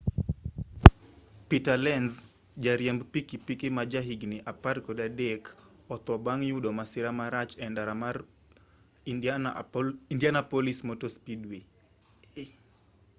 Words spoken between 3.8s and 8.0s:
ja higni 13 otho bang' youdo masira marach e ndara